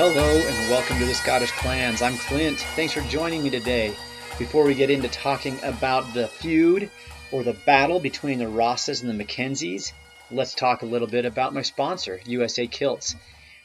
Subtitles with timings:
[0.00, 2.02] Hello and welcome to the Scottish Clans.
[2.02, 2.60] I'm Clint.
[2.76, 3.96] Thanks for joining me today.
[4.38, 6.88] Before we get into talking about the feud
[7.32, 9.92] or the battle between the Rosses and the Mackenzies,
[10.30, 13.16] let's talk a little bit about my sponsor, USA Kilts.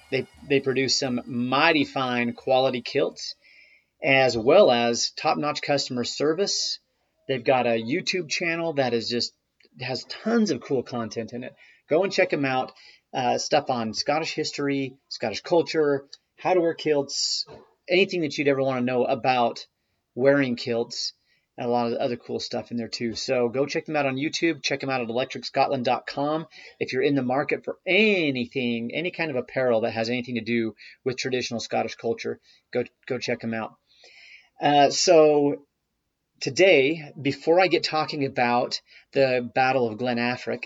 [0.09, 3.35] They, they produce some mighty fine quality kilts
[4.03, 6.79] as well as top notch customer service.
[7.27, 9.33] They've got a YouTube channel that is just
[9.81, 11.53] has tons of cool content in it.
[11.91, 12.71] Go and check them out.
[13.13, 16.07] Uh, stuff on Scottish history, Scottish culture,
[16.43, 17.45] how to wear kilts,
[17.87, 19.65] anything that you'd ever want to know about
[20.13, 21.13] wearing kilts,
[21.57, 23.15] and a lot of other cool stuff in there too.
[23.15, 24.61] So go check them out on YouTube.
[24.61, 26.47] Check them out at electricscotland.com.
[26.81, 30.41] If you're in the market for anything, any kind of apparel that has anything to
[30.41, 30.75] do
[31.05, 32.41] with traditional Scottish culture,
[32.73, 33.75] go go check them out.
[34.61, 35.65] Uh, so
[36.41, 38.81] today, before I get talking about
[39.13, 40.65] the Battle of Glen Affric,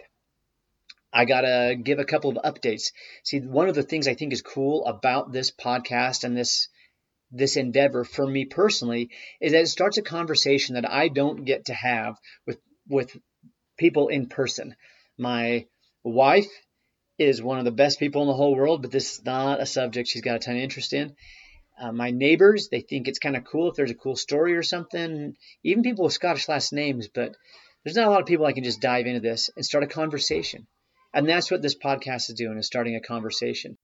[1.14, 2.92] I got to give a couple of updates.
[3.24, 6.68] See, one of the things I think is cool about this podcast and this
[7.30, 9.10] this endeavor for me personally
[9.42, 13.16] is that it starts a conversation that I don't get to have with with
[13.78, 14.76] people in person.
[15.18, 15.66] My
[16.04, 16.50] wife
[17.18, 19.66] is one of the best people in the whole world, but this is not a
[19.66, 21.16] subject she's got a ton of interest in.
[21.80, 24.64] Uh, my neighbors, they think it's kind of cool if there's a cool story or
[24.64, 25.36] something.
[25.64, 27.36] Even people with Scottish last names, but
[27.84, 29.88] there's not a lot of people I can just dive into this and start a
[29.88, 30.68] conversation.
[31.18, 33.76] And that's what this podcast is doing, is starting a conversation.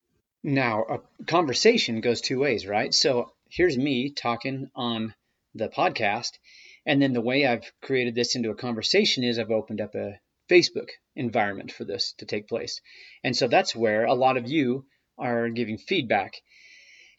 [0.44, 2.94] Now, a conversation goes two ways, right?
[2.94, 5.16] So here's me talking on
[5.56, 6.30] the podcast.
[6.86, 10.20] And then the way I've created this into a conversation is I've opened up a
[10.48, 12.80] Facebook environment for this to take place.
[13.24, 14.86] And so that's where a lot of you
[15.18, 16.36] are giving feedback.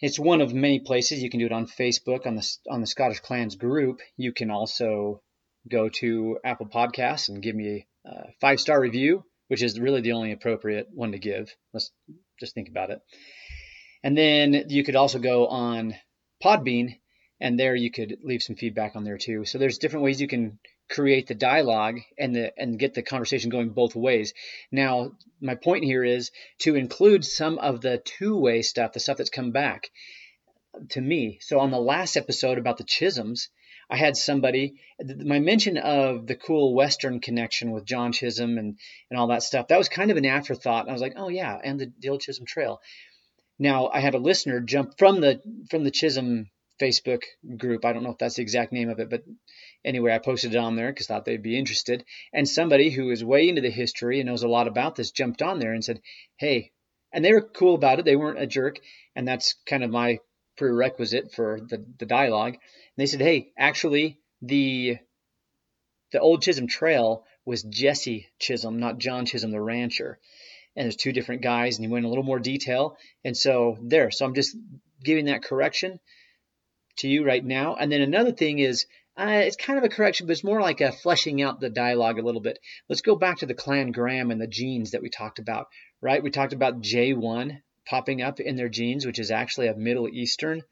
[0.00, 2.86] It's one of many places you can do it on Facebook on the on the
[2.86, 3.98] Scottish Clans group.
[4.16, 5.22] You can also
[5.68, 10.12] go to Apple Podcasts and give me a five star review which is really the
[10.12, 11.54] only appropriate one to give.
[11.72, 11.90] Let's
[12.40, 13.00] just think about it.
[14.02, 15.94] And then you could also go on
[16.42, 16.98] Podbean,
[17.40, 19.44] and there you could leave some feedback on there too.
[19.44, 20.58] So there's different ways you can
[20.90, 24.34] create the dialogue and the and get the conversation going both ways.
[24.70, 29.30] Now, my point here is to include some of the two-way stuff, the stuff that's
[29.30, 29.88] come back
[30.90, 31.38] to me.
[31.40, 33.48] So on the last episode about the Chisholms,
[33.90, 38.78] I had somebody, my mention of the cool Western connection with John Chisholm and,
[39.10, 40.88] and all that stuff, that was kind of an afterthought.
[40.88, 42.80] I was like, oh yeah, and the, old Chisholm Trail.
[43.58, 45.40] Now I had a listener jump from the
[45.70, 46.50] from the Chisholm
[46.80, 47.22] Facebook
[47.56, 47.84] group.
[47.84, 49.22] I don't know if that's the exact name of it, but
[49.84, 52.04] anyway, I posted it on there because thought they'd be interested.
[52.32, 55.42] And somebody who is way into the history and knows a lot about this jumped
[55.42, 56.00] on there and said,
[56.36, 56.72] hey,
[57.12, 58.04] and they were cool about it.
[58.04, 58.80] They weren't a jerk,
[59.14, 60.18] and that's kind of my
[60.56, 62.54] prerequisite for the, the dialogue.
[62.54, 62.60] And
[62.96, 64.98] they said, hey, actually, the
[66.12, 70.18] the old Chisholm Trail was Jesse Chisholm, not John Chisholm, the rancher.
[70.76, 72.96] And there's two different guys, and he went in a little more detail.
[73.24, 74.56] And so there, so I'm just
[75.02, 75.98] giving that correction
[76.98, 77.74] to you right now.
[77.74, 78.86] And then another thing is,
[79.16, 82.18] uh, it's kind of a correction, but it's more like a fleshing out the dialogue
[82.18, 82.58] a little bit.
[82.88, 85.66] Let's go back to the Clan Graham and the genes that we talked about,
[86.00, 86.22] right?
[86.22, 90.62] We talked about J1 popping up in their genes, which is actually a Middle Eastern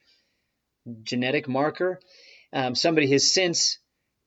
[1.02, 2.00] genetic marker.
[2.52, 3.78] Um, somebody has since,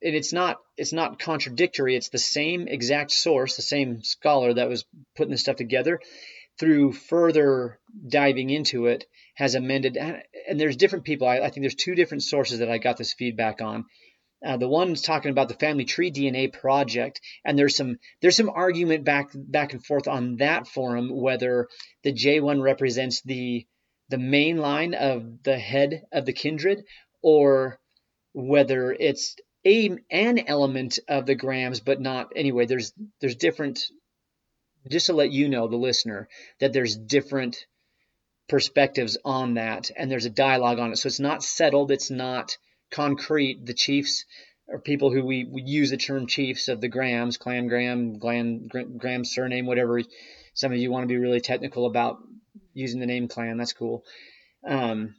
[0.01, 1.96] and it's not it's not contradictory.
[1.96, 4.85] It's the same exact source, the same scholar that was
[5.16, 6.00] putting this stuff together.
[6.57, 9.03] Through further diving into it,
[9.35, 10.23] has amended, and
[10.57, 11.28] there's different people.
[11.28, 13.84] I, I think there's two different sources that I got this feedback on.
[14.45, 18.50] Uh, the one's talking about the family tree DNA project, and there's some there's some
[18.50, 21.67] argument back back and forth on that forum whether
[22.03, 23.66] the J1 represents the
[24.09, 26.84] the main line of the head of the kindred,
[27.23, 27.79] or
[28.34, 29.35] whether it's
[29.66, 32.66] a an element of the Grahams, but not anyway.
[32.66, 33.79] There's there's different.
[34.88, 36.29] Just to let you know, the listener,
[36.59, 37.66] that there's different
[38.47, 40.97] perspectives on that, and there's a dialogue on it.
[40.97, 41.89] So it's not settled.
[41.89, 42.55] It's not
[42.91, 43.66] concrete.
[43.66, 44.25] The chiefs
[44.72, 48.68] are people who we, we use the term chiefs of the Grahams, Clan Graham, Glenn,
[48.97, 50.02] Graham surname, whatever.
[50.53, 52.17] Some of you want to be really technical about
[52.73, 53.58] using the name clan.
[53.58, 54.03] That's cool.
[54.67, 55.16] Um,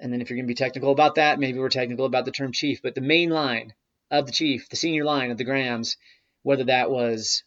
[0.00, 2.30] and then if you're going to be technical about that, maybe we're technical about the
[2.30, 2.80] term chief.
[2.82, 3.74] But the main line
[4.10, 5.96] of the chief, the senior line of the Grahams,
[6.42, 7.42] whether that was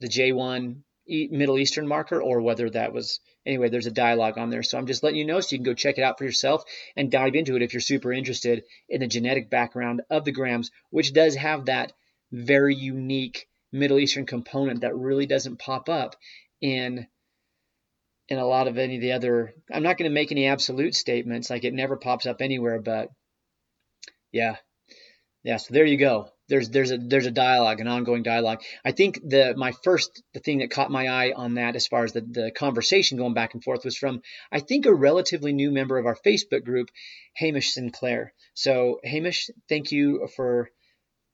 [0.00, 0.76] the J1
[1.06, 4.62] Middle Eastern marker or whether that was anyway, there's a dialogue on there.
[4.62, 6.64] So I'm just letting you know so you can go check it out for yourself
[6.96, 10.70] and dive into it if you're super interested in the genetic background of the Grahams,
[10.90, 11.92] which does have that
[12.32, 16.16] very unique Middle Eastern component that really doesn't pop up
[16.60, 17.06] in
[18.28, 20.94] in a lot of any of the other I'm not going to make any absolute
[20.94, 23.10] statements like it never pops up anywhere but
[24.32, 24.56] yeah.
[25.44, 26.33] Yeah, so there you go.
[26.48, 28.62] There's there's a there's a dialogue, an ongoing dialogue.
[28.84, 32.04] I think the my first the thing that caught my eye on that as far
[32.04, 34.20] as the, the conversation going back and forth was from
[34.52, 36.88] I think a relatively new member of our Facebook group,
[37.34, 38.32] Hamish Sinclair.
[38.54, 40.70] So Hamish, thank you for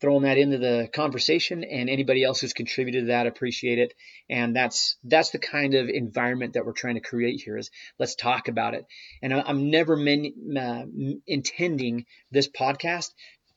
[0.00, 3.92] throwing that into the conversation and anybody else who's contributed to that appreciate it
[4.30, 8.14] and that's that's the kind of environment that we're trying to create here is let's
[8.14, 8.86] talk about it
[9.22, 10.84] and I, am never men, uh,
[11.26, 13.10] intending this podcast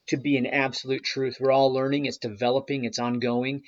[0.08, 1.38] to be an absolute truth.
[1.40, 3.64] We're all learning, it's developing, it's ongoing.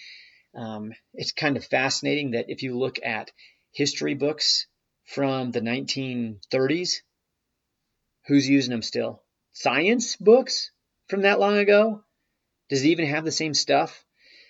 [0.55, 3.31] Um, it's kind of fascinating that if you look at
[3.71, 4.67] history books
[5.05, 7.01] from the 1930s,
[8.27, 9.21] who's using them still?
[9.51, 10.71] Science books
[11.07, 12.03] from that long ago?
[12.69, 14.03] Does it even have the same stuff?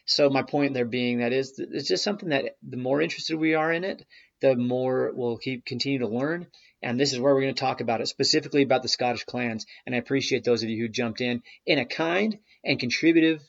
[0.05, 3.55] So my point there being that is it's just something that the more interested we
[3.55, 4.05] are in it,
[4.41, 6.47] the more we'll keep continue to learn.
[6.81, 9.65] And this is where we're going to talk about it, specifically about the Scottish clans.
[9.85, 13.41] And I appreciate those of you who jumped in in a kind and contributive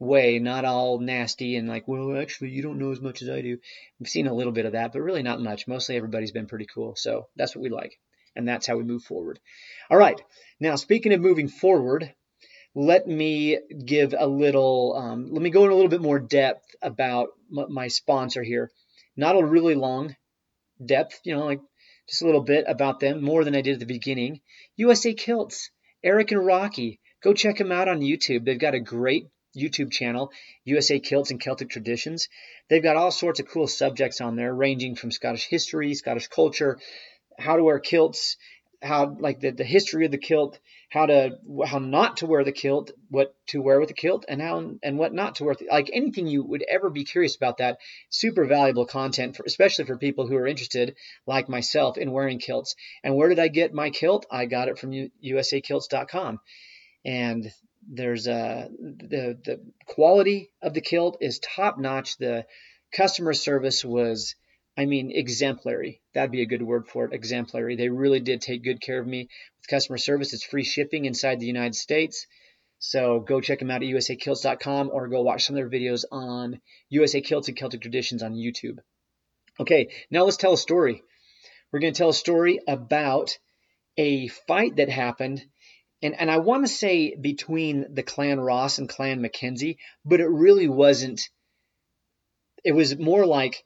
[0.00, 3.42] way, not all nasty and like, well, actually, you don't know as much as I
[3.42, 3.58] do.
[4.00, 5.68] We've seen a little bit of that, but really not much.
[5.68, 6.96] Mostly everybody's been pretty cool.
[6.96, 8.00] So that's what we like.
[8.34, 9.38] And that's how we move forward.
[9.90, 10.20] All right.
[10.58, 12.12] Now, speaking of moving forward,
[12.74, 16.64] let me give a little, um, let me go in a little bit more depth
[16.80, 18.70] about my sponsor here.
[19.16, 20.16] Not a really long
[20.84, 21.60] depth, you know, like
[22.08, 24.40] just a little bit about them, more than I did at the beginning.
[24.76, 25.70] USA Kilts,
[26.02, 27.00] Eric and Rocky.
[27.22, 28.44] Go check them out on YouTube.
[28.44, 30.30] They've got a great YouTube channel,
[30.64, 32.28] USA Kilts and Celtic Traditions.
[32.68, 36.78] They've got all sorts of cool subjects on there, ranging from Scottish history, Scottish culture,
[37.38, 38.36] how to wear kilts,
[38.82, 42.52] how like the, the history of the kilt, how to how not to wear the
[42.52, 45.54] kilt, what to wear with the kilt, and how and what not to wear.
[45.54, 47.78] The, like anything you would ever be curious about that,
[48.08, 50.94] super valuable content, for, especially for people who are interested,
[51.26, 52.74] like myself, in wearing kilts.
[53.04, 54.26] And where did I get my kilt?
[54.30, 56.40] I got it from USAKilts.com,
[57.04, 57.52] and
[57.86, 62.16] there's a uh, the the quality of the kilt is top notch.
[62.16, 62.46] The
[62.92, 64.34] customer service was
[64.76, 66.00] I mean, exemplary.
[66.14, 67.12] That'd be a good word for it.
[67.12, 67.76] Exemplary.
[67.76, 69.28] They really did take good care of me
[69.58, 70.32] with customer service.
[70.32, 72.26] It's free shipping inside the United States.
[72.78, 76.60] So go check them out at usakilts.com or go watch some of their videos on
[76.88, 78.78] USA Kilts and Celtic Traditions on YouTube.
[79.58, 81.02] Okay, now let's tell a story.
[81.70, 83.38] We're going to tell a story about
[83.98, 85.44] a fight that happened,
[86.02, 90.28] and, and I want to say between the Clan Ross and Clan Mackenzie, but it
[90.28, 91.20] really wasn't.
[92.64, 93.62] It was more like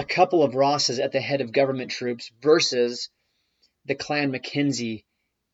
[0.00, 3.10] a couple of Rosses at the head of government troops versus
[3.84, 5.04] the Clan Mackenzie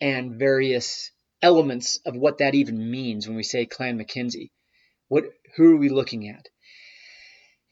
[0.00, 1.10] and various
[1.42, 4.52] elements of what that even means when we say Clan Mackenzie.
[5.08, 5.24] What
[5.56, 6.46] who are we looking at?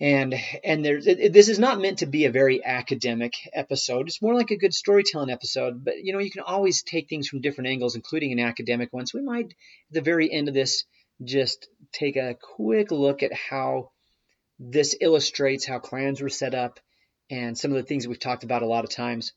[0.00, 0.34] And
[0.64, 4.08] and it, this is not meant to be a very academic episode.
[4.08, 5.84] It's more like a good storytelling episode.
[5.84, 9.06] But you know you can always take things from different angles, including an academic one.
[9.06, 10.82] So we might at the very end of this
[11.22, 13.90] just take a quick look at how
[14.58, 16.80] this illustrates how clans were set up
[17.30, 19.32] and some of the things we've talked about a lot of times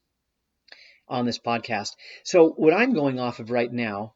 [1.08, 1.92] on this podcast.
[2.24, 4.14] So, what I'm going off of right now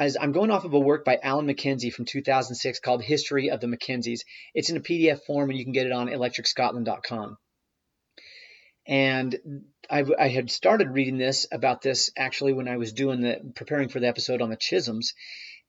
[0.00, 3.60] is I'm going off of a work by Alan Mackenzie from 2006 called History of
[3.60, 4.24] the Mackenzies.
[4.54, 7.38] It's in a PDF form and you can get it on electricscotland.com.
[8.86, 13.52] And I, I, had started reading this about this actually when I was doing the
[13.54, 15.14] preparing for the episode on the Chisholms.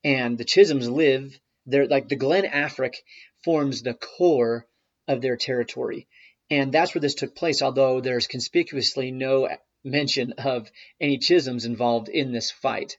[0.03, 2.95] And the Chisholms live, they're like the Glen Affric
[3.47, 4.67] forms the core
[5.07, 6.05] of their territory.
[6.51, 9.47] And that's where this took place, although there's conspicuously no
[9.85, 10.69] mention of
[10.99, 12.97] any Chisholms involved in this fight.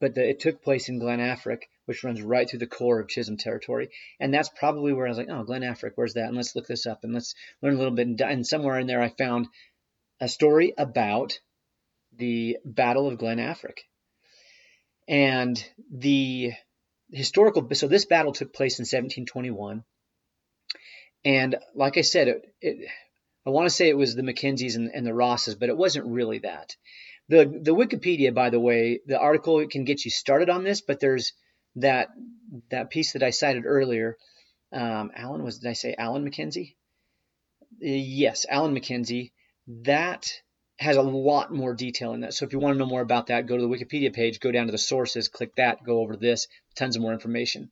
[0.00, 3.06] But the, it took place in Glen Affric, which runs right through the core of
[3.06, 3.90] Chisholm territory.
[4.18, 6.26] And that's probably where I was like, oh, Glen Affric, where's that?
[6.26, 8.20] And let's look this up and let's learn a little bit.
[8.20, 9.46] And somewhere in there, I found
[10.20, 11.38] a story about
[12.16, 13.78] the Battle of Glen Affric.
[15.06, 16.54] And the
[17.10, 19.84] historical so this battle took place in 1721
[21.24, 22.88] and like i said it, it
[23.46, 26.06] i want to say it was the mackenzies and, and, the rosses but it wasn't
[26.06, 26.76] really that.
[27.28, 31.00] The the wikipedia by the way the article can get you started on this but
[31.00, 31.32] there's
[31.76, 32.08] that
[32.70, 34.16] that piece that i cited earlier.
[34.72, 36.76] Um, alan was did i say alan mackenzie
[37.82, 39.32] uh, yes alan mackenzie
[39.66, 40.32] that
[40.78, 42.34] has a lot more detail in that.
[42.34, 44.52] So if you want to know more about that, go to the Wikipedia page, go
[44.52, 47.70] down to the sources, click that, go over this, tons of more information.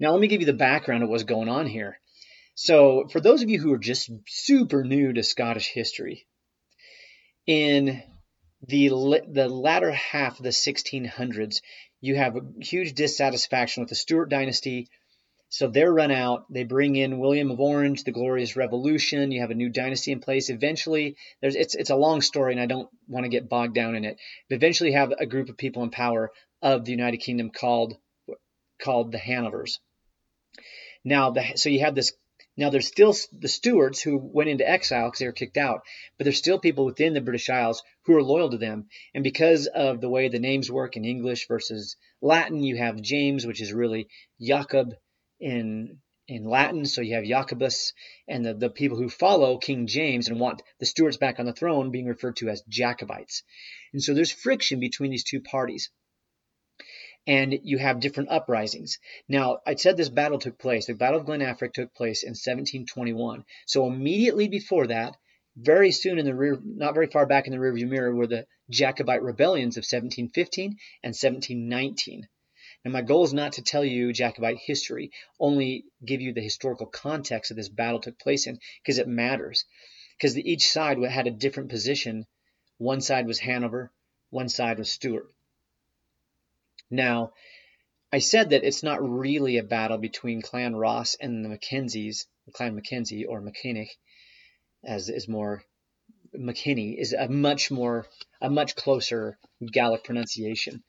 [0.00, 2.00] Now let me give you the background of what's going on here.
[2.56, 6.26] So for those of you who are just super new to Scottish history,
[7.46, 8.02] in
[8.66, 8.88] the
[9.28, 11.60] the latter half of the 1600s,
[12.00, 14.88] you have a huge dissatisfaction with the Stuart dynasty
[15.54, 16.52] so they're run out.
[16.52, 19.30] They bring in William of Orange, the Glorious Revolution.
[19.30, 20.50] You have a new dynasty in place.
[20.50, 23.94] Eventually, there's it's it's a long story, and I don't want to get bogged down
[23.94, 24.18] in it.
[24.48, 27.96] But eventually, you have a group of people in power of the United Kingdom called
[28.82, 29.78] called the Hanovers.
[31.04, 32.14] Now, the, so you have this.
[32.56, 35.82] Now, there's still the Stuarts who went into exile because they were kicked out,
[36.18, 38.88] but there's still people within the British Isles who are loyal to them.
[39.14, 43.46] And because of the way the names work in English versus Latin, you have James,
[43.46, 44.08] which is really
[44.40, 44.96] Jacob
[45.40, 46.86] in in Latin.
[46.86, 47.92] So you have Jacobus,
[48.26, 51.52] and the, the people who follow King James and want the Stuarts back on the
[51.52, 53.42] throne being referred to as Jacobites.
[53.92, 55.90] And so there's friction between these two parties
[57.26, 58.98] and you have different uprisings.
[59.28, 60.86] Now, I said this battle took place.
[60.86, 63.44] The Battle of Glen Affric took place in 1721.
[63.66, 65.16] So immediately before that,
[65.56, 68.46] very soon in the rear, not very far back in the rearview mirror, were the
[68.70, 72.28] Jacobite rebellions of 1715 and 1719.
[72.84, 75.10] Now, my goal is not to tell you Jacobite history,
[75.40, 79.64] only give you the historical context that this battle took place in, because it matters.
[80.16, 82.26] Because each side had a different position.
[82.78, 83.90] One side was Hanover,
[84.30, 85.32] one side was Stuart.
[86.90, 87.32] Now,
[88.12, 92.74] I said that it's not really a battle between Clan Ross and the Mackenzies, Clan
[92.74, 93.88] Mackenzie or McKinnick,
[94.84, 95.64] as is more
[96.36, 98.06] McKinney is a much more
[98.40, 100.82] a much closer Gaelic pronunciation.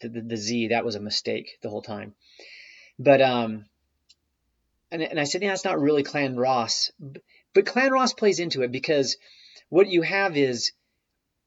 [0.00, 2.14] The, the, the, Z that was a mistake the whole time,
[2.98, 3.66] but um,
[4.90, 6.90] and and I said yeah it's not really Clan Ross,
[7.52, 9.16] but Clan Ross plays into it because
[9.68, 10.72] what you have is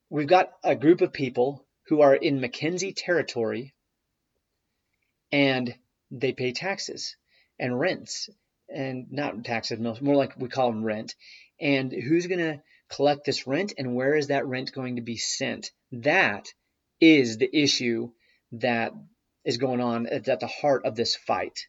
[0.09, 3.73] we've got a group of people who are in Mackenzie territory
[5.31, 5.75] and
[6.11, 7.15] they pay taxes
[7.59, 8.29] and rents
[8.69, 11.15] and not taxes, more like we call them rent.
[11.59, 15.17] And who's going to collect this rent and where is that rent going to be
[15.17, 15.71] sent?
[15.91, 16.47] That
[16.99, 18.11] is the issue
[18.53, 18.93] that
[19.45, 21.67] is going on at the heart of this fight.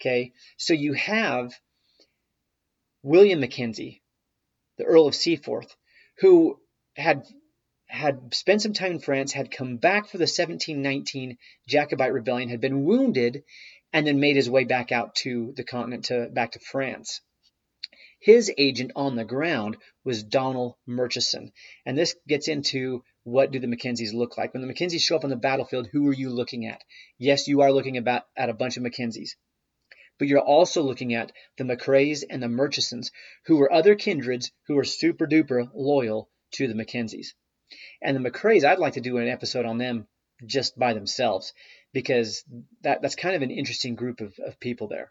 [0.00, 1.52] Okay, so you have
[3.02, 4.02] William Mackenzie,
[4.78, 5.76] the Earl of Seaforth,
[6.18, 6.60] who
[6.96, 7.24] had
[7.86, 11.36] had spent some time in France, had come back for the 1719
[11.68, 13.44] Jacobite rebellion, had been wounded,
[13.92, 17.20] and then made his way back out to the continent, to back to France.
[18.18, 21.52] His agent on the ground was Donald Murchison,
[21.84, 24.52] and this gets into what do the Mackenzies look like.
[24.52, 26.82] When the Mackenzies show up on the battlefield, who are you looking at?
[27.18, 29.36] Yes, you are looking about at a bunch of Mackenzies,
[30.18, 33.10] but you're also looking at the McRaes and the Murchisons,
[33.46, 37.34] who were other kindreds who were super duper loyal to the Mackenzies.
[38.02, 40.06] And the McRaes, I'd like to do an episode on them
[40.44, 41.52] just by themselves
[41.92, 42.44] because
[42.82, 45.08] that, that's kind of an interesting group of, of people there.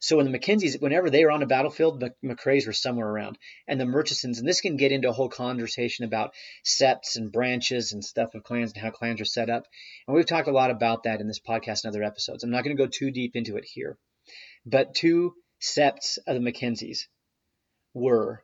[0.00, 3.38] So when the Mackenzies, whenever they were on a battlefield, the McRaes were somewhere around.
[3.66, 6.34] And the Murchisons, and this can get into a whole conversation about
[6.64, 9.66] septs and branches and stuff of clans and how clans are set up.
[10.06, 12.44] And we've talked a lot about that in this podcast and other episodes.
[12.44, 13.98] I'm not going to go too deep into it here.
[14.66, 17.06] But two septs of the Mackenzies
[17.92, 18.42] were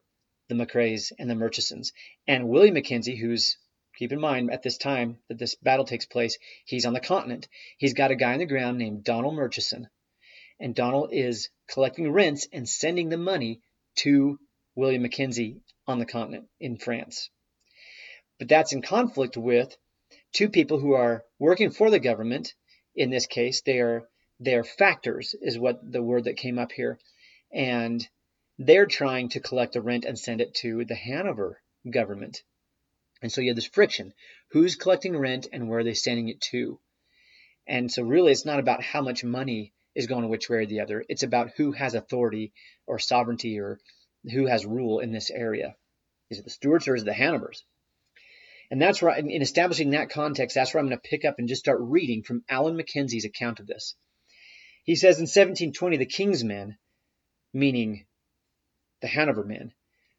[0.49, 1.93] the McRaes and the Murchisons.
[2.27, 3.57] And Willie Mackenzie, who's
[3.97, 7.49] keep in mind at this time that this battle takes place, he's on the continent.
[7.79, 9.89] He's got a guy on the ground named Donald Murchison.
[10.61, 13.63] And Donald is collecting rents and sending the money
[13.97, 14.39] to
[14.75, 17.31] William Mackenzie on the continent in France.
[18.39, 19.77] But that's in conflict with
[20.33, 22.55] two people who are working for the government.
[22.95, 26.73] In this case, they are they are factors, is what the word that came up
[26.73, 26.99] here.
[27.53, 28.07] And
[28.59, 32.43] they're trying to collect the rent and send it to the Hanover government.
[33.23, 34.15] And so you have this friction.
[34.53, 36.81] Who's collecting rent and where are they sending it to?
[37.67, 40.81] And so really it's not about how much money is going which way or the
[40.81, 41.05] other.
[41.09, 42.53] It's about who has authority
[42.87, 43.81] or sovereignty or
[44.31, 45.77] who has rule in this area.
[46.31, 47.65] Is it the Stuarts or is it the Hanovers?
[48.71, 51.49] And that's where, in establishing that context, that's where I'm going to pick up and
[51.49, 53.97] just start reading from Allan Mackenzie's account of this.
[54.85, 56.79] He says in 1720, the king's men,
[57.53, 58.07] meaning
[59.01, 59.73] the Hanover men,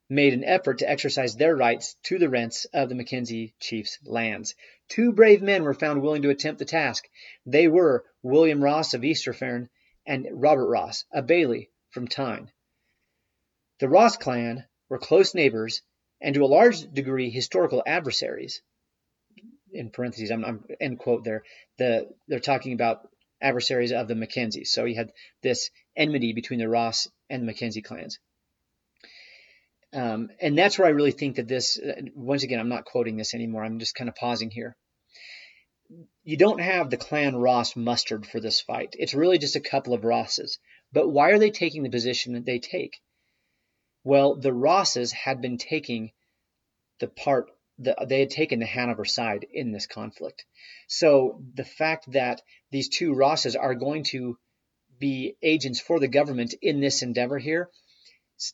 [0.10, 4.54] made an effort to exercise their rights to the rents of the Mackenzie chief's lands.
[4.90, 7.08] Two brave men were found willing to attempt the task.
[7.46, 9.70] They were William Ross of Easterfearn
[10.06, 12.52] and Robert Ross, a Bailey from Tain.
[13.80, 15.82] The Ross clan were close neighbors
[16.22, 18.62] and to a large degree historical adversaries.
[19.74, 21.44] In parentheses, I'm, I'm end quote there.
[21.78, 23.10] The they're talking about
[23.42, 24.72] adversaries of the Mackenzies.
[24.72, 25.12] So you had
[25.42, 28.20] this enmity between the Ross and the Mackenzie clans.
[29.94, 33.18] Um, and that's where I really think that this, uh, once again, I'm not quoting
[33.18, 33.64] this anymore.
[33.64, 34.76] I'm just kind of pausing here.
[36.24, 38.96] You don't have the clan Ross mustered for this fight.
[38.98, 40.60] It's really just a couple of Rosses.
[40.92, 43.02] But why are they taking the position that they take?
[44.04, 46.12] Well, the Rosses had been taking
[47.00, 50.46] the part, that they had taken the Hanover side in this conflict.
[50.88, 54.38] So the fact that these two Rosses are going to
[55.00, 57.70] be agents for the government in this endeavor here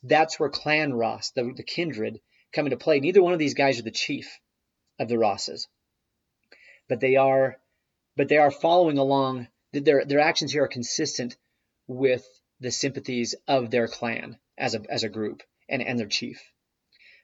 [0.04, 2.20] that's where Clan Ross, the, the kindred,
[2.54, 3.00] come into play.
[3.00, 4.40] Neither one of these guys are the chief
[5.00, 5.68] of the Rosses,
[6.90, 7.60] but they are,
[8.16, 11.36] but they are following along their their actions here are consistent
[11.88, 12.26] with
[12.60, 16.42] the sympathies of their clan as a as a group and and their chief.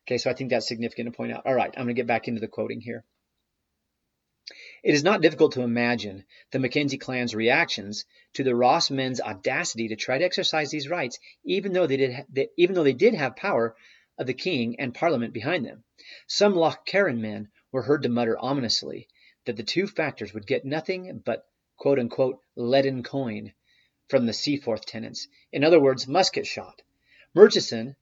[0.06, 1.46] Okay, so I think that's significant to point out.
[1.46, 3.06] All right, I'm going to get back into the quoting here.
[4.84, 8.04] It is not difficult to imagine the Mackenzie clan's reactions
[8.34, 12.26] to the Ross men's audacity to try to exercise these rights, even though they did,
[12.30, 13.78] they, even though they did have power
[14.18, 15.86] of the king and parliament behind them.
[16.28, 19.08] Some Loch Carron men were heard to mutter ominously
[19.46, 21.46] that the two factors would get nothing but
[21.78, 23.54] quote unquote leaden coin
[24.10, 25.28] from the Seaforth tenants.
[25.52, 26.82] In other words, musket shot.
[27.34, 27.96] Murchison,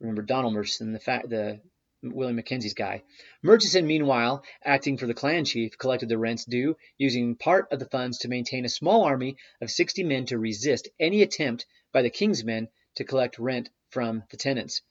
[0.00, 1.60] remember Donald Murchison, the, fa- the
[2.02, 3.02] William Mackenzie's guy.
[3.42, 7.88] Murchison, meanwhile, acting for the clan chief, collected the rents due, using part of the
[7.88, 12.10] funds to maintain a small army of 60 men to resist any attempt by the
[12.10, 14.82] king's men to collect rent from the tenants.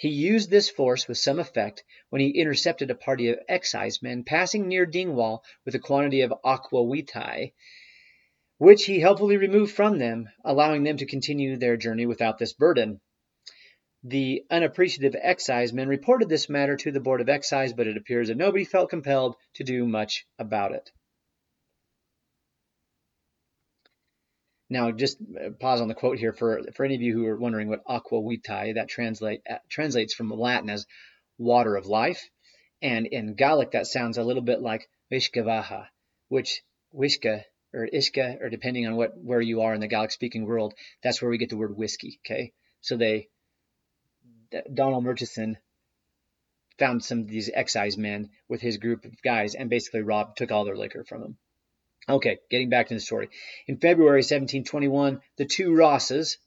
[0.00, 4.66] He used this force with some effect when he intercepted a party of excisemen passing
[4.66, 7.52] near Dingwall with a quantity of aqua vitae,
[8.56, 13.02] which he helpfully removed from them, allowing them to continue their journey without this burden.
[14.02, 18.38] The unappreciative excisemen reported this matter to the Board of Excise, but it appears that
[18.38, 20.90] nobody felt compelled to do much about it.
[24.70, 27.36] Now, just uh, pause on the quote here for, for any of you who are
[27.36, 30.86] wondering what aqua vitae, that translate, uh, translates from Latin as
[31.38, 32.30] water of life.
[32.80, 35.88] And in Gaelic, that sounds a little bit like Vishkavaha,
[36.28, 36.62] which
[36.92, 40.74] Wishka or Ishka, or depending on what where you are in the Gaelic speaking world,
[41.02, 42.20] that's where we get the word whiskey.
[42.24, 43.28] Okay, so they
[44.72, 45.58] Donald Murchison
[46.78, 50.50] found some of these excise men with his group of guys and basically robbed, took
[50.50, 51.38] all their liquor from them.
[52.08, 53.28] Okay, getting back to the story.
[53.66, 56.38] In February 1721, the two Rosses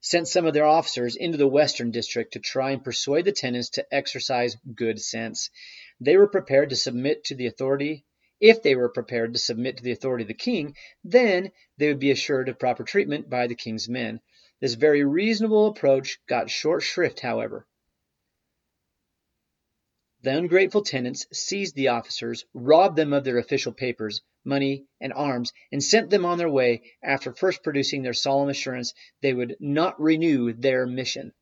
[0.00, 3.70] sent some of their officers into the Western District to try and persuade the tenants
[3.70, 5.50] to exercise good sense.
[6.00, 8.04] They were prepared to submit to the authority.
[8.40, 11.98] If they were prepared to submit to the authority of the king, then they would
[11.98, 14.20] be assured of proper treatment by the king's men.
[14.60, 17.66] This very reasonable approach got short shrift, however.
[20.28, 25.54] The ungrateful tenants seized the officers, robbed them of their official papers, money, and arms,
[25.72, 29.98] and sent them on their way after first producing their solemn assurance they would not
[29.98, 31.32] renew their mission.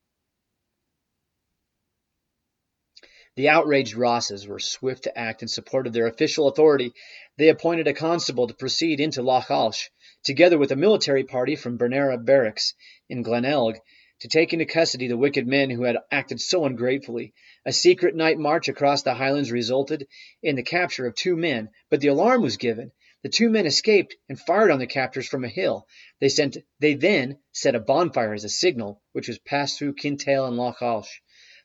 [3.35, 6.93] The outraged Rosses were swift to act in support of their official authority.
[7.39, 9.91] They appointed a constable to proceed into Loch Alsh,
[10.23, 12.73] together with a military party from Bernera Barracks
[13.09, 13.81] in Glenelg,
[14.21, 17.35] to take into custody the wicked men who had acted so ungratefully.
[17.65, 20.07] A secret night march across the highlands resulted
[20.43, 22.93] in the capture of two men, but the alarm was given.
[23.23, 25.87] The two men escaped and fired on the captors from a hill.
[26.21, 30.47] They sent they then set a bonfire as a signal, which was passed through Kintail
[30.47, 31.21] and Loch Alsh.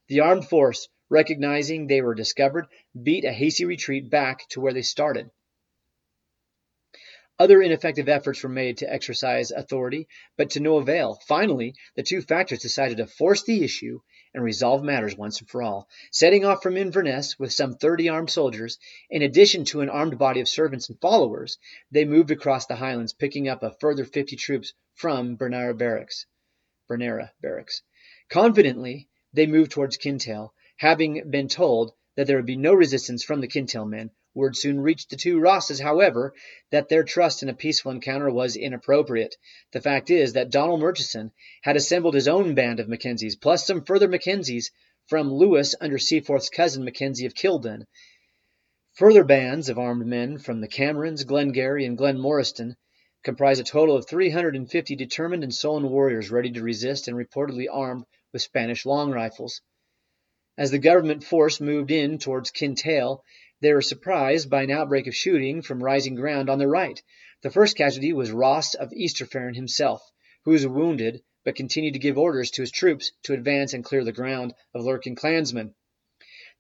[0.07, 2.65] The armed force recognizing they were discovered,
[2.99, 5.29] beat a hasty retreat back to where they started.
[7.41, 11.19] Other ineffective efforts were made to exercise authority, but to no avail.
[11.27, 13.99] Finally, the two factors decided to force the issue
[14.32, 15.89] and resolve matters once and for all.
[16.12, 18.77] Setting off from Inverness with some 30 armed soldiers,
[19.10, 21.58] in addition to an armed body of servants and followers,
[21.89, 26.27] they moved across the highlands, picking up a further 50 troops from Bernera Barracks.
[26.88, 27.82] Bernera Barracks.
[28.30, 33.41] Confidently, they moved towards Kintail, Having been told that there would be no resistance from
[33.41, 36.33] the Kintail men, word soon reached the two Rosses, however,
[36.69, 39.35] that their trust in a peaceful encounter was inappropriate.
[39.71, 43.83] The fact is that Donald Murchison had assembled his own band of Mackenzies, plus some
[43.83, 44.71] further Mackenzies
[45.07, 47.85] from Lewis under Seaforth's cousin Mackenzie of Kildun.
[48.93, 52.75] Further bands of armed men from the Camerons, Glengarry, and Glenmoriston
[53.23, 58.05] comprise a total of 350 determined and sullen warriors ready to resist and reportedly armed
[58.33, 59.61] with Spanish long rifles.
[60.57, 63.23] As the Government force moved in towards Kintail,
[63.62, 67.02] they were surprised by an outbreak of shooting from rising ground on their right.
[67.43, 70.02] The first casualty was Ross of Easterferron himself,
[70.43, 74.04] who was wounded but continued to give orders to his troops to advance and clear
[74.04, 75.74] the ground of lurking clansmen.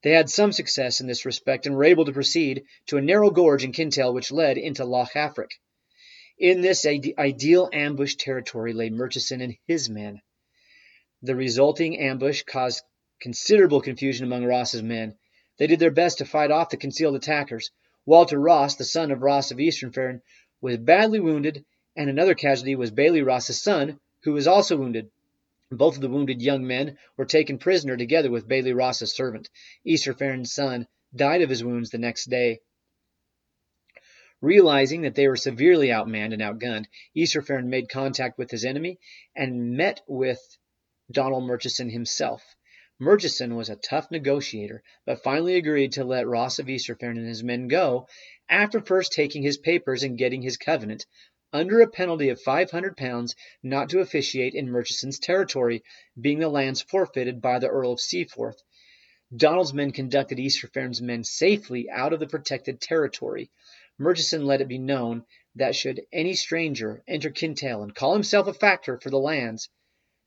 [0.03, 3.29] They had some success in this respect and were able to proceed to a narrow
[3.29, 5.51] gorge in Kintail which led into Loch Affric.
[6.39, 10.21] In this ideal ambush territory lay Murchison and his men.
[11.21, 12.83] The resulting ambush caused
[13.19, 15.19] considerable confusion among Ross's men.
[15.61, 17.69] They did their best to fight off the concealed attackers.
[18.03, 20.23] Walter Ross, the son of Ross of Easterferron,
[20.59, 21.63] was badly wounded,
[21.95, 25.11] and another casualty was Bailey Ross's son, who was also wounded.
[25.69, 29.51] Both of the wounded young men were taken prisoner together with Bailey Ross's servant.
[29.85, 32.61] Easterferron's son died of his wounds the next day.
[34.41, 38.97] Realizing that they were severely outmanned and outgunned, Easterferron made contact with his enemy
[39.35, 40.41] and met with
[41.11, 42.55] Donald Murchison himself.
[43.03, 47.43] Murchison was a tough negotiator, but finally agreed to let Ross of Easterferron and his
[47.43, 48.07] men go,
[48.47, 51.07] after first taking his papers and getting his covenant,
[51.51, 55.81] under a penalty of 500 pounds not to officiate in Murchison's territory,
[56.19, 58.61] being the lands forfeited by the Earl of Seaforth.
[59.35, 63.49] Donald's men conducted Easterfearn's men safely out of the protected territory.
[63.97, 68.53] Murchison let it be known that should any stranger enter Kintail and call himself a
[68.53, 69.69] factor for the lands,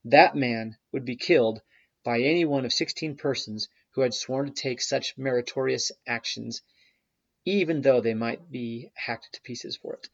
[0.05, 1.63] that man would be killed
[2.05, 6.63] by any one of sixteen persons who had sworn to take such meritorious actions,
[7.45, 10.09] even though they might be hacked to pieces for it.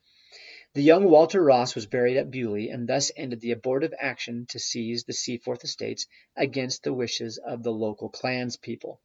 [0.72, 4.60] The young Walter Ross was buried at Beauly, and thus ended the abortive action to
[4.60, 9.00] seize the Seaforth estates against the wishes of the local clanspeople.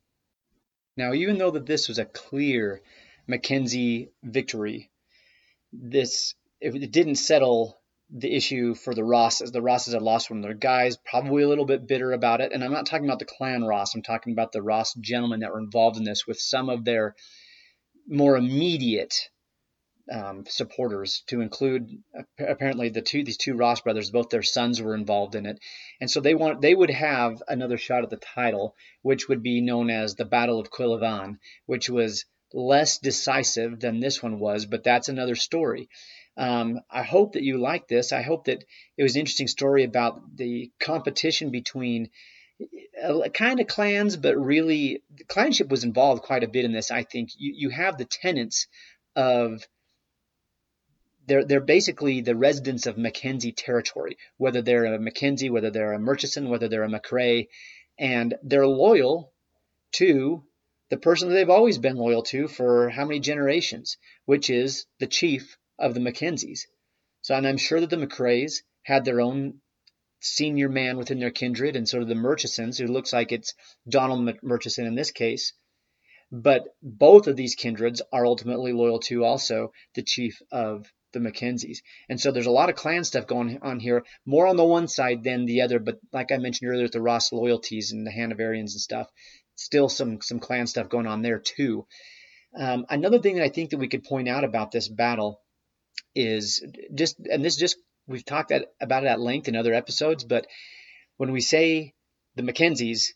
[0.96, 2.82] Now, even though that this was a clear
[3.26, 4.92] Mackenzie victory,
[5.74, 9.52] this it didn't settle the issue for the Rosses.
[9.52, 12.52] The Rosses had lost one of their guys, probably a little bit bitter about it.
[12.54, 13.96] And I'm not talking about the clan Ross.
[13.96, 17.16] I'm talking about the Ross gentlemen that were involved in this with some of their
[18.08, 19.30] more immediate
[20.12, 21.90] um, supporters to include
[22.38, 25.58] apparently the two these two Ross brothers both their sons were involved in it
[26.00, 29.62] and so they want they would have another shot at the title which would be
[29.62, 34.68] known as the Battle of Coille Bhan which was less decisive than this one was
[34.68, 35.90] but that's another story
[36.38, 38.12] um, I hope that you like this.
[38.12, 38.64] I hope that
[38.98, 42.10] it was an interesting story about the competition between
[43.04, 47.04] uh, kind of clans but really clanship was involved quite a bit in this I
[47.04, 47.32] think.
[47.38, 48.68] You, you have the tenants
[49.16, 49.68] of
[51.28, 56.00] they're they're basically the residents of Mackenzie territory, whether they're a Mackenzie, whether they're a
[56.00, 57.48] Murchison, whether they're a McCrae,
[57.98, 59.34] and they're loyal
[59.94, 60.44] to
[60.90, 65.08] the person that they've always been loyal to for how many generations, which is the
[65.08, 66.68] chief of the Mackenzies.
[67.22, 69.62] So, and I'm sure that the McCraes had their own
[70.22, 73.54] senior man within their kindred, and sort of the Murchisons, who looks like it's
[73.88, 75.54] Donald Murchison in this case.
[76.32, 81.82] But both of these kindreds are ultimately loyal to also the chief of the Mackenzies.
[82.10, 84.88] And so there's a lot of clan stuff going on here, more on the one
[84.88, 85.80] side than the other.
[85.80, 89.08] But like I mentioned earlier, with the Ross loyalties and the Hanoverians and stuff,
[89.56, 91.88] still some some clan stuff going on there too.
[92.58, 95.42] Um, another thing that I think that we could point out about this battle
[96.16, 97.78] is just, and this just
[98.08, 100.48] we've talked about it at length in other episodes, but
[101.18, 101.94] when we say
[102.36, 103.14] the Mackenzies,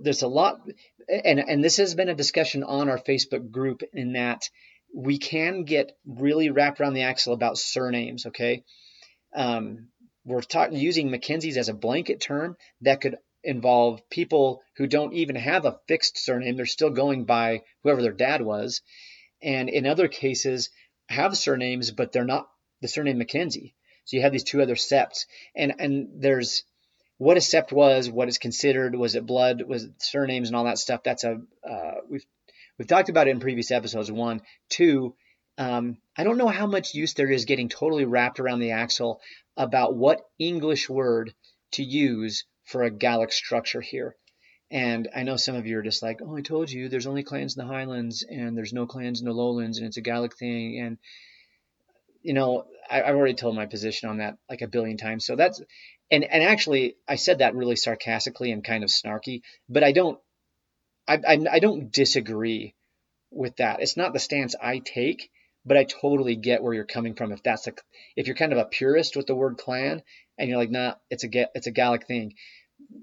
[0.00, 0.60] there's a lot,
[1.08, 4.48] and and this has been a discussion on our Facebook group in that
[4.94, 8.26] we can get really wrapped around the axle about surnames.
[8.26, 8.64] Okay,
[9.34, 9.88] um,
[10.24, 15.36] we're talking using Mackenzie's as a blanket term that could involve people who don't even
[15.36, 18.80] have a fixed surname; they're still going by whoever their dad was,
[19.42, 20.70] and in other cases
[21.08, 22.48] have surnames, but they're not
[22.80, 23.74] the surname Mackenzie.
[24.04, 26.64] So you have these two other septs, and and there's
[27.18, 30.64] what a sept was, what is considered, was it blood, was it surnames and all
[30.64, 31.02] that stuff.
[31.02, 32.24] That's a uh, we've
[32.78, 34.10] We've talked about it in previous episodes.
[34.10, 34.40] One,
[34.70, 35.16] two,
[35.58, 39.20] um, I don't know how much use there is getting totally wrapped around the axle
[39.56, 41.34] about what English word
[41.72, 44.14] to use for a Gaelic structure here.
[44.70, 47.22] And I know some of you are just like, oh, I told you there's only
[47.22, 50.36] clans in the Highlands and there's no clans in the Lowlands and it's a Gaelic
[50.36, 50.78] thing.
[50.78, 50.98] And,
[52.22, 55.24] you know, I, have already told my position on that like a billion times.
[55.24, 55.62] So that's,
[56.10, 60.18] and, and actually, I said that really sarcastically and kind of snarky, but I don't
[61.08, 62.74] I, I, I don't disagree
[63.30, 63.80] with that.
[63.80, 65.30] It's not the stance I take,
[65.64, 67.32] but I totally get where you're coming from.
[67.32, 67.72] If that's a,
[68.14, 70.02] if you're kind of a purist with the word clan
[70.38, 72.34] and you're like, nah, it's a it's a Gaelic thing.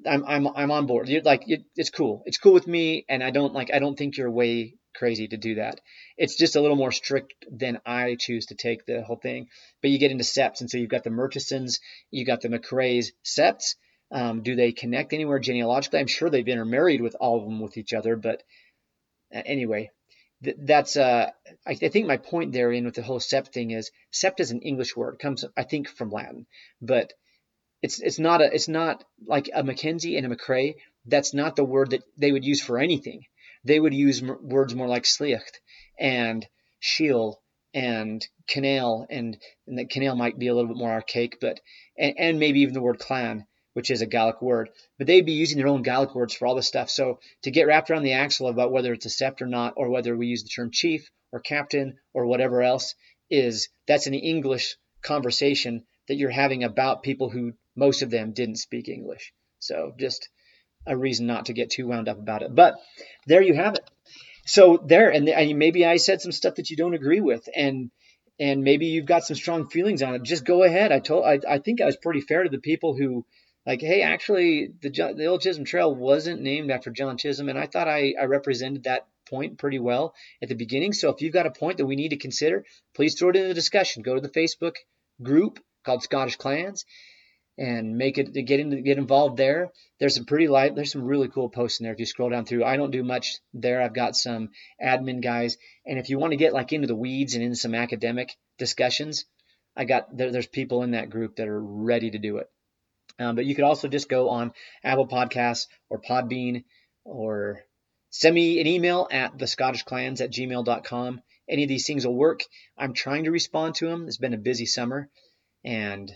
[0.05, 1.09] I'm I'm I'm on board.
[1.09, 2.23] You're like, it's cool.
[2.25, 3.71] It's cool with me, and I don't like.
[3.73, 5.81] I don't think you're way crazy to do that.
[6.17, 9.47] It's just a little more strict than I choose to take the whole thing.
[9.81, 11.79] But you get into septs, and so you've got the Murchisons,
[12.11, 13.75] you got the McCrae's septs,
[14.11, 15.99] um, do they connect anywhere genealogically?
[15.99, 18.43] I'm sure they've intermarried with all of them with each other, but
[19.33, 19.91] uh, anyway,
[20.43, 21.31] th- that's uh,
[21.65, 24.61] I, I, think my point therein with the whole sept thing is sept is an
[24.61, 26.45] English word, it comes I think from Latin,
[26.81, 27.13] but
[27.85, 30.75] it's it's not a it's not like a Mackenzie and a McCrae.
[31.05, 33.25] That's not the word that they would use for anything.
[33.63, 35.59] They would use m- words more like sliecht
[35.99, 36.45] and
[36.79, 37.41] shiel
[37.75, 41.59] and canal and, and the canal might be a little bit more archaic, but
[41.95, 44.69] and, and maybe even the word clan which is a Gaelic word.
[44.97, 46.89] But they'd be using their own Gaelic words for all this stuff.
[46.89, 49.89] So to get wrapped around the axle about whether it's a sept or not, or
[49.89, 52.95] whether we use the term chief or captain or whatever else,
[53.29, 58.57] is that's an English conversation that you're having about people who most of them didn't
[58.57, 59.33] speak English.
[59.59, 60.29] So just
[60.85, 62.53] a reason not to get too wound up about it.
[62.53, 62.75] But
[63.25, 63.89] there you have it.
[64.45, 65.25] So there, and
[65.57, 67.89] maybe I said some stuff that you don't agree with, and
[68.39, 70.23] and maybe you've got some strong feelings on it.
[70.23, 70.91] Just go ahead.
[70.91, 73.25] I told I, I think I was pretty fair to the people who
[73.65, 77.65] like, hey, actually, the the old Chisholm Trail wasn't named after John Chisholm, and I
[77.65, 80.93] thought I, I represented that point pretty well at the beginning.
[80.93, 82.63] So if you've got a point that we need to consider,
[82.95, 84.03] please throw it in the discussion.
[84.03, 84.75] Go to the Facebook
[85.23, 86.85] group called Scottish Clans
[87.57, 89.71] and make it to get into get involved there.
[89.99, 90.75] There's some pretty light.
[90.75, 91.93] There's some really cool posts in there.
[91.93, 93.81] If you scroll down through, I don't do much there.
[93.81, 94.49] I've got some
[94.83, 97.75] admin guys, and if you want to get like into the weeds and in some
[97.75, 99.25] academic discussions,
[99.75, 102.49] I got there, there's people in that group that are ready to do it.
[103.19, 106.65] Um, but you could also just go on Apple Podcasts or Podbean
[107.05, 107.61] or
[108.09, 111.21] send me an email at the Scottish Clans at gmail.com.
[111.47, 112.43] Any of these things will work.
[112.77, 114.07] I'm trying to respond to them.
[114.07, 115.09] It's been a busy summer,
[115.63, 116.11] and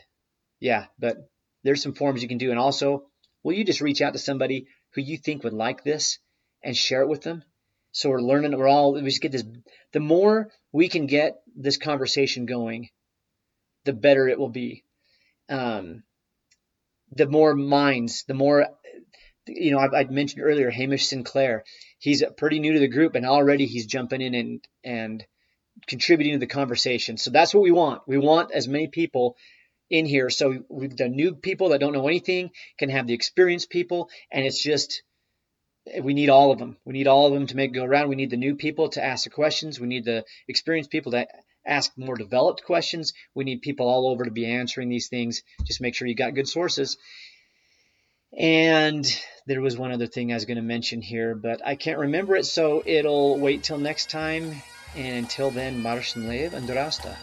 [0.60, 1.18] yeah, but
[1.64, 2.52] there's some forms you can do.
[2.52, 3.06] And also,
[3.44, 6.20] will you just reach out to somebody who you think would like this
[6.64, 7.44] and share it with them?
[7.92, 9.44] So we're learning, we're all, we just get this.
[9.94, 12.90] The more we can get this conversation going,
[13.86, 14.84] the better it will be.
[15.50, 16.04] Um,
[17.12, 18.68] the more minds, the more,
[19.48, 21.64] you know, I, I mentioned earlier Hamish Sinclair.
[21.98, 25.26] He's pretty new to the group, and already he's jumping in and and
[25.88, 27.18] contributing to the conversation.
[27.18, 28.04] So that's what we want.
[28.08, 29.36] We want as many people
[29.90, 30.30] in here.
[30.30, 34.62] So the new people that don't know anything can have the experienced people, and it's
[34.62, 35.04] just
[36.02, 36.78] we need all of them.
[36.86, 38.10] We need all of them to make it go around.
[38.10, 39.80] We need the new people to ask the questions.
[39.80, 41.28] We need the experienced people to
[41.66, 43.14] ask more developed questions.
[43.34, 45.44] We need people all over to be answering these things.
[45.66, 46.98] Just make sure you got good sources.
[48.38, 49.06] And
[49.48, 52.36] there was one other thing I was going to mention here, but I can't remember
[52.36, 54.62] it, so it'll wait till next time.
[54.96, 57.16] And until then, Marsh and Lev and Durasta.